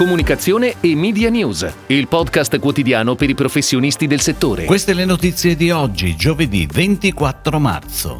Comunicazione 0.00 0.76
e 0.80 0.96
Media 0.96 1.28
News, 1.28 1.70
il 1.88 2.08
podcast 2.08 2.58
quotidiano 2.58 3.16
per 3.16 3.28
i 3.28 3.34
professionisti 3.34 4.06
del 4.06 4.22
settore. 4.22 4.64
Queste 4.64 4.94
le 4.94 5.04
notizie 5.04 5.54
di 5.56 5.70
oggi, 5.70 6.16
giovedì 6.16 6.66
24 6.66 7.58
marzo. 7.58 8.16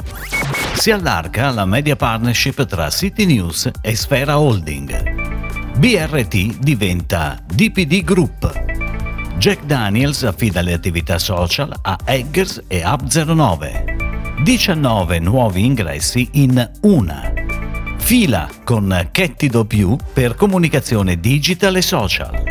Si 0.74 0.90
allarga 0.90 1.48
la 1.48 1.64
media 1.64 1.96
partnership 1.96 2.66
tra 2.66 2.90
City 2.90 3.24
News 3.24 3.70
e 3.80 3.96
Sfera 3.96 4.38
Holding. 4.38 5.78
BRT 5.78 6.58
diventa 6.58 7.38
DPD 7.46 8.04
Group. 8.04 9.38
Jack 9.38 9.64
Daniels 9.64 10.22
affida 10.24 10.60
le 10.60 10.74
attività 10.74 11.18
social 11.18 11.74
a 11.80 11.96
Eggers 12.04 12.62
e 12.66 12.82
Up09. 12.82 14.42
19 14.42 15.18
nuovi 15.18 15.64
ingressi 15.64 16.28
in 16.32 16.70
una. 16.82 17.39
Fila 18.10 18.50
con 18.64 19.08
Kettido 19.12 19.64
Più 19.64 19.96
per 20.12 20.34
comunicazione 20.34 21.20
digital 21.20 21.76
e 21.76 21.80
social. 21.80 22.42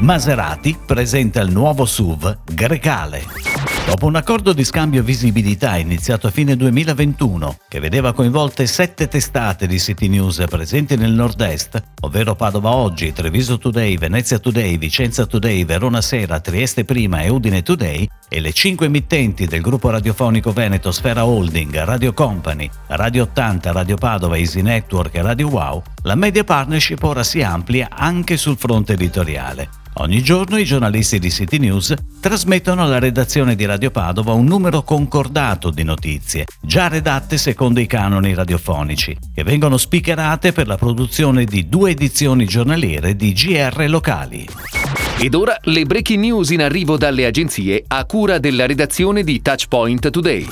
Maserati 0.00 0.76
presenta 0.84 1.40
il 1.40 1.50
nuovo 1.50 1.86
SUV 1.86 2.40
Grecale. 2.44 3.24
Dopo 3.86 4.04
un 4.04 4.16
accordo 4.16 4.52
di 4.52 4.64
scambio 4.64 5.02
visibilità 5.02 5.78
iniziato 5.78 6.26
a 6.26 6.30
fine 6.30 6.56
2021, 6.56 7.56
che 7.68 7.80
vedeva 7.80 8.12
coinvolte 8.12 8.66
sette 8.66 9.08
testate 9.08 9.66
di 9.66 9.80
City 9.80 10.08
News 10.08 10.44
presenti 10.46 10.94
nel 10.94 11.12
nord-est, 11.12 11.82
ovvero 12.02 12.34
Padova 12.34 12.74
Oggi, 12.74 13.14
Treviso 13.14 13.56
Today, 13.56 13.96
Venezia 13.96 14.38
Today, 14.38 14.76
Vicenza 14.76 15.24
Today, 15.24 15.64
Verona 15.64 16.02
Sera, 16.02 16.38
Trieste 16.38 16.84
Prima 16.84 17.22
e 17.22 17.30
Udine 17.30 17.62
Today, 17.62 18.06
e 18.28 18.40
le 18.40 18.52
cinque 18.52 18.86
emittenti 18.86 19.46
del 19.46 19.60
gruppo 19.60 19.90
radiofonico 19.90 20.52
Veneto 20.52 20.92
Sfera 20.92 21.24
Holding, 21.24 21.82
Radio 21.84 22.12
Company, 22.12 22.68
Radio 22.88 23.24
80, 23.24 23.72
Radio 23.72 23.96
Padova, 23.96 24.36
Easy 24.36 24.62
Network 24.62 25.14
e 25.14 25.22
Radio 25.22 25.48
Wow, 25.48 25.82
la 26.02 26.14
media 26.14 26.44
partnership 26.44 27.02
ora 27.02 27.22
si 27.22 27.42
amplia 27.42 27.88
anche 27.90 28.36
sul 28.36 28.56
fronte 28.56 28.92
editoriale. 28.92 29.68
Ogni 30.00 30.22
giorno 30.22 30.58
i 30.58 30.64
giornalisti 30.64 31.18
di 31.18 31.28
City 31.28 31.58
News 31.58 31.92
trasmettono 32.20 32.84
alla 32.84 33.00
redazione 33.00 33.56
di 33.56 33.64
Radio 33.64 33.90
Padova 33.90 34.32
un 34.32 34.44
numero 34.44 34.82
concordato 34.82 35.70
di 35.70 35.82
notizie, 35.82 36.44
già 36.62 36.86
redatte 36.86 37.36
secondo 37.36 37.80
i 37.80 37.86
canoni 37.86 38.32
radiofonici, 38.32 39.16
che 39.34 39.42
vengono 39.42 39.76
spicherate 39.76 40.52
per 40.52 40.68
la 40.68 40.76
produzione 40.76 41.44
di 41.44 41.68
due 41.68 41.90
edizioni 41.90 42.44
giornaliere 42.44 43.16
di 43.16 43.32
GR 43.32 43.86
locali. 43.88 44.46
Ed 45.20 45.34
ora 45.34 45.58
le 45.62 45.84
breaking 45.84 46.20
news 46.20 46.50
in 46.50 46.62
arrivo 46.62 46.96
dalle 46.96 47.26
agenzie 47.26 47.82
a 47.88 48.04
cura 48.04 48.38
della 48.38 48.66
redazione 48.66 49.24
di 49.24 49.42
Touchpoint 49.42 50.10
Today. 50.10 50.46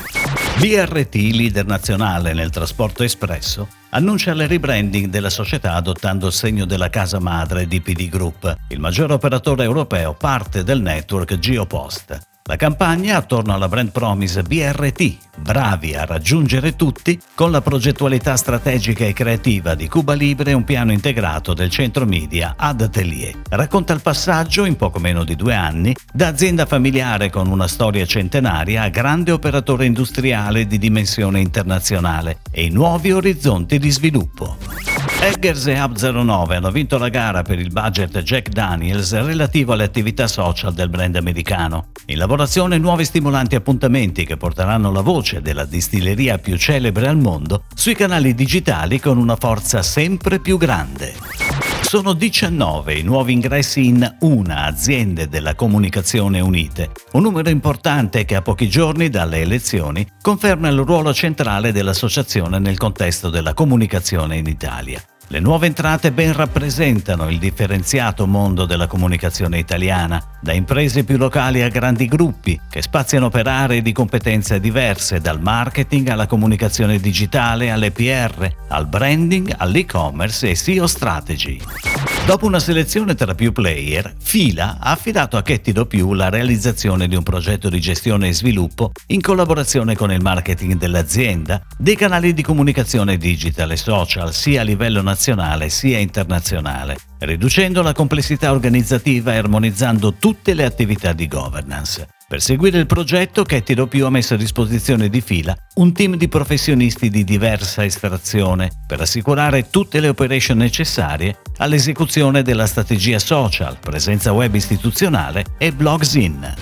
BRT, 0.58 1.14
leader 1.14 1.64
nazionale 1.64 2.32
nel 2.32 2.50
trasporto 2.50 3.04
espresso, 3.04 3.68
annuncia 3.90 4.32
il 4.32 4.48
rebranding 4.48 5.06
della 5.06 5.30
società 5.30 5.74
adottando 5.74 6.26
il 6.26 6.32
segno 6.32 6.64
della 6.64 6.90
casa 6.90 7.20
madre 7.20 7.68
DPD 7.68 8.08
Group, 8.08 8.56
il 8.70 8.80
maggiore 8.80 9.12
operatore 9.12 9.62
europeo 9.62 10.14
parte 10.14 10.64
del 10.64 10.80
network 10.80 11.38
Geopost. 11.38 12.35
La 12.48 12.54
campagna 12.54 13.16
attorno 13.16 13.52
alla 13.52 13.66
brand 13.66 13.90
promise 13.90 14.44
BRT, 14.44 15.16
bravi 15.36 15.96
a 15.96 16.04
raggiungere 16.04 16.76
tutti, 16.76 17.20
con 17.34 17.50
la 17.50 17.60
progettualità 17.60 18.36
strategica 18.36 19.04
e 19.04 19.12
creativa 19.12 19.74
di 19.74 19.88
Cuba 19.88 20.14
Libre 20.14 20.52
e 20.52 20.54
un 20.54 20.62
piano 20.62 20.92
integrato 20.92 21.54
del 21.54 21.70
centro 21.70 22.06
media 22.06 22.54
ad 22.56 22.82
Atelier. 22.82 23.34
Racconta 23.48 23.94
il 23.94 24.00
passaggio, 24.00 24.64
in 24.64 24.76
poco 24.76 25.00
meno 25.00 25.24
di 25.24 25.34
due 25.34 25.54
anni, 25.54 25.92
da 26.12 26.28
azienda 26.28 26.66
familiare 26.66 27.30
con 27.30 27.48
una 27.48 27.66
storia 27.66 28.06
centenaria 28.06 28.82
a 28.82 28.90
grande 28.90 29.32
operatore 29.32 29.86
industriale 29.86 30.68
di 30.68 30.78
dimensione 30.78 31.40
internazionale 31.40 32.38
e 32.52 32.66
i 32.66 32.70
nuovi 32.70 33.10
orizzonti 33.10 33.80
di 33.80 33.90
sviluppo. 33.90 34.56
Eggers 35.18 35.66
e 35.66 35.74
Hub09 35.74 36.52
hanno 36.52 36.70
vinto 36.70 36.98
la 36.98 37.08
gara 37.08 37.42
per 37.42 37.58
il 37.58 37.72
budget 37.72 38.18
Jack 38.20 38.50
Daniels 38.50 39.12
relativo 39.24 39.72
alle 39.72 39.84
attività 39.84 40.26
social 40.26 40.74
del 40.74 40.88
brand 40.88 41.16
americano. 41.16 41.88
In 42.06 42.18
lavorazione 42.18 42.78
nuovi 42.78 43.04
stimolanti 43.04 43.54
appuntamenti 43.54 44.24
che 44.24 44.36
porteranno 44.36 44.92
la 44.92 45.00
voce 45.00 45.40
della 45.40 45.64
distilleria 45.64 46.38
più 46.38 46.56
celebre 46.56 47.08
al 47.08 47.16
mondo 47.16 47.64
sui 47.74 47.94
canali 47.94 48.34
digitali 48.34 49.00
con 49.00 49.16
una 49.16 49.36
forza 49.36 49.82
sempre 49.82 50.38
più 50.38 50.58
grande. 50.58 51.25
Sono 51.96 52.12
19 52.12 52.92
i 52.92 53.02
nuovi 53.02 53.32
ingressi 53.32 53.86
in 53.86 54.16
una 54.20 54.64
aziende 54.64 55.28
della 55.28 55.54
comunicazione 55.54 56.40
unite, 56.40 56.90
un 57.12 57.22
numero 57.22 57.48
importante 57.48 58.26
che 58.26 58.34
a 58.34 58.42
pochi 58.42 58.68
giorni 58.68 59.08
dalle 59.08 59.40
elezioni 59.40 60.06
conferma 60.20 60.68
il 60.68 60.76
ruolo 60.76 61.14
centrale 61.14 61.72
dell'associazione 61.72 62.58
nel 62.58 62.76
contesto 62.76 63.30
della 63.30 63.54
comunicazione 63.54 64.36
in 64.36 64.46
Italia. 64.46 65.02
Le 65.28 65.40
nuove 65.40 65.66
entrate 65.66 66.12
ben 66.12 66.32
rappresentano 66.32 67.28
il 67.28 67.38
differenziato 67.38 68.28
mondo 68.28 68.64
della 68.64 68.86
comunicazione 68.86 69.58
italiana, 69.58 70.22
da 70.40 70.52
imprese 70.52 71.02
più 71.02 71.16
locali 71.16 71.62
a 71.62 71.68
grandi 71.68 72.06
gruppi 72.06 72.60
che 72.70 72.80
spaziano 72.80 73.28
per 73.28 73.48
aree 73.48 73.82
di 73.82 73.90
competenze 73.90 74.60
diverse, 74.60 75.20
dal 75.20 75.40
marketing 75.40 76.08
alla 76.08 76.28
comunicazione 76.28 77.00
digitale, 77.00 77.72
alle 77.72 77.90
PR, 77.90 78.48
al 78.68 78.86
branding, 78.86 79.52
all'e-commerce 79.56 80.50
e 80.50 80.54
SEO 80.54 80.86
strategy. 80.86 81.60
Dopo 82.26 82.44
una 82.44 82.58
selezione 82.58 83.14
tra 83.14 83.36
più 83.36 83.52
player, 83.52 84.12
Fila 84.18 84.78
ha 84.80 84.90
affidato 84.90 85.36
a 85.36 85.42
Kettido 85.42 85.86
Più 85.86 86.12
la 86.12 86.28
realizzazione 86.28 87.06
di 87.06 87.14
un 87.14 87.22
progetto 87.22 87.68
di 87.68 87.80
gestione 87.80 88.26
e 88.26 88.32
sviluppo 88.32 88.90
in 89.08 89.20
collaborazione 89.20 89.94
con 89.94 90.10
il 90.10 90.20
marketing 90.20 90.74
dell'azienda, 90.74 91.62
dei 91.78 91.94
canali 91.94 92.34
di 92.34 92.42
comunicazione 92.42 93.16
digital 93.16 93.70
e 93.70 93.76
social 93.76 94.34
sia 94.34 94.62
a 94.62 94.64
livello 94.64 95.02
nazionale 95.02 95.68
sia 95.68 95.98
internazionale, 95.98 96.96
riducendo 97.20 97.80
la 97.80 97.92
complessità 97.92 98.50
organizzativa 98.50 99.32
e 99.32 99.36
armonizzando 99.36 100.14
tutte 100.14 100.54
le 100.54 100.64
attività 100.64 101.12
di 101.12 101.28
governance. 101.28 102.15
Per 102.28 102.42
seguire 102.42 102.78
il 102.78 102.86
progetto, 102.86 103.44
Ketty 103.44 103.74
Doppio 103.74 104.08
ha 104.08 104.10
messo 104.10 104.34
a 104.34 104.36
disposizione 104.36 105.08
di 105.08 105.20
fila 105.20 105.56
un 105.74 105.92
team 105.92 106.16
di 106.16 106.26
professionisti 106.26 107.08
di 107.08 107.22
diversa 107.22 107.84
estrazione 107.84 108.68
per 108.84 109.00
assicurare 109.00 109.70
tutte 109.70 110.00
le 110.00 110.08
operation 110.08 110.56
necessarie 110.56 111.38
all'esecuzione 111.58 112.42
della 112.42 112.66
strategia 112.66 113.20
social, 113.20 113.78
presenza 113.78 114.32
web 114.32 114.52
istituzionale 114.56 115.44
e 115.56 115.72
blogs 115.72 116.14
in. 116.14 116.52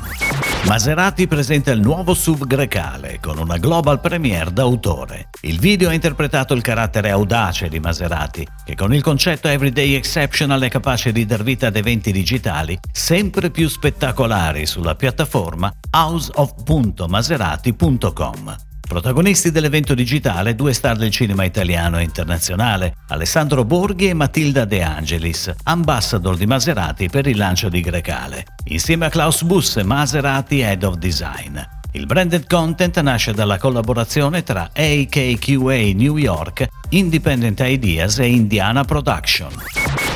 Maserati 0.66 1.26
presenta 1.26 1.72
il 1.72 1.80
nuovo 1.80 2.14
SUV 2.14 2.46
grecale 2.46 3.18
con 3.20 3.36
una 3.38 3.58
global 3.58 4.00
premiere 4.00 4.50
d'autore. 4.50 5.28
Il 5.42 5.58
video 5.58 5.90
ha 5.90 5.92
interpretato 5.92 6.54
il 6.54 6.62
carattere 6.62 7.10
audace 7.10 7.68
di 7.68 7.80
Maserati, 7.80 8.48
che 8.64 8.74
con 8.74 8.94
il 8.94 9.02
concetto 9.02 9.46
Everyday 9.46 9.92
Exceptional 9.92 10.62
è 10.62 10.70
capace 10.70 11.12
di 11.12 11.26
dar 11.26 11.42
vita 11.42 11.66
ad 11.66 11.76
eventi 11.76 12.12
digitali 12.12 12.78
sempre 12.90 13.50
più 13.50 13.68
spettacolari 13.68 14.64
sulla 14.64 14.94
piattaforma 14.94 15.70
houseof.maserati.com. 15.90 18.73
Protagonisti 18.86 19.50
dell'evento 19.50 19.94
digitale 19.94 20.54
due 20.54 20.74
star 20.74 20.96
del 20.96 21.10
cinema 21.10 21.44
italiano 21.44 21.98
e 21.98 22.02
internazionale, 22.02 22.96
Alessandro 23.08 23.64
Borghi 23.64 24.08
e 24.08 24.14
Matilda 24.14 24.66
De 24.66 24.82
Angelis, 24.82 25.52
ambassador 25.64 26.36
di 26.36 26.46
Maserati 26.46 27.08
per 27.08 27.26
il 27.26 27.38
lancio 27.38 27.70
di 27.70 27.80
Grecale, 27.80 28.44
insieme 28.66 29.06
a 29.06 29.08
Klaus 29.08 29.42
Buss, 29.42 29.82
Maserati 29.82 30.60
Head 30.60 30.82
of 30.84 30.96
Design. 30.96 31.58
Il 31.92 32.06
branded 32.06 32.46
content 32.46 33.00
nasce 33.00 33.32
dalla 33.32 33.56
collaborazione 33.56 34.42
tra 34.42 34.70
AKQA 34.74 35.92
New 35.94 36.16
York, 36.16 36.66
Independent 36.90 37.60
Ideas 37.60 38.18
e 38.18 38.26
Indiana 38.26 38.84
Production. 38.84 39.93